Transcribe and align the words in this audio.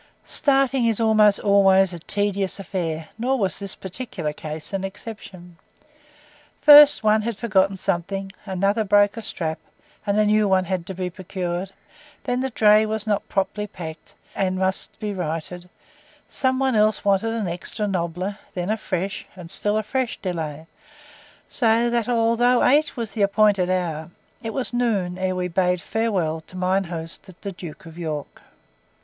Starting 0.25 0.87
is 0.87 0.99
almost 0.99 1.39
always 1.41 1.93
a 1.93 1.99
tedious 1.99 2.57
affair, 2.59 3.09
nor 3.19 3.37
was 3.37 3.59
this 3.59 3.75
particular 3.75 4.33
case 4.33 4.73
an 4.73 4.83
exception. 4.83 5.57
First 6.59 7.03
one 7.03 7.21
had 7.21 7.37
forgotten 7.37 7.77
something 7.77 8.31
another 8.47 8.83
broke 8.83 9.15
a 9.15 9.21
strap, 9.21 9.59
and 10.07 10.17
a 10.17 10.25
new 10.25 10.47
one 10.47 10.65
had 10.65 10.87
to 10.87 10.95
be 10.95 11.11
procured 11.11 11.71
then 12.23 12.39
the 12.41 12.49
dray 12.49 12.83
was 12.83 13.05
not 13.05 13.29
properly 13.29 13.67
packed, 13.67 14.15
and 14.33 14.57
must 14.57 14.99
be 14.99 15.13
righted 15.13 15.69
some 16.27 16.57
one 16.57 16.75
else 16.75 17.05
wanted 17.05 17.35
an 17.35 17.47
extra 17.47 17.87
"nobbler" 17.87 18.39
then 18.55 18.71
a 18.71 18.77
fresh, 18.77 19.27
and 19.35 19.51
still 19.51 19.77
a 19.77 19.83
fresh 19.83 20.17
delay, 20.19 20.65
so 21.47 21.91
that 21.91 22.09
although 22.09 22.63
eight 22.63 22.97
was 22.97 23.11
the 23.11 23.21
appointed 23.21 23.69
hour, 23.69 24.09
it 24.41 24.51
was 24.51 24.73
noon 24.73 25.19
ere 25.19 25.35
we 25.35 25.47
bade 25.47 25.79
farewell 25.79 26.41
to 26.41 26.57
mine 26.57 26.85
host 26.85 27.29
of 27.29 27.39
the 27.41 27.51
"Duke 27.51 27.85
of 27.85 27.99
York." 27.99 28.41